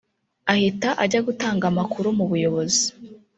[0.53, 2.83] ahita ajya gutanga amakuru mu buyobozi